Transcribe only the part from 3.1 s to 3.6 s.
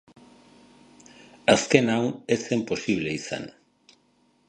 izan.